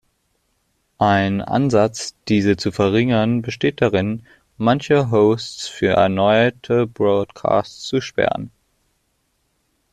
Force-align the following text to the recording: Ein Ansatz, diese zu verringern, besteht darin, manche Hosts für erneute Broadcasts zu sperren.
Ein 0.97 1.43
Ansatz, 1.43 2.15
diese 2.27 2.57
zu 2.57 2.71
verringern, 2.71 3.43
besteht 3.43 3.81
darin, 3.83 4.25
manche 4.57 5.11
Hosts 5.11 5.67
für 5.67 5.89
erneute 5.89 6.87
Broadcasts 6.87 7.83
zu 7.83 8.01
sperren. 8.01 8.49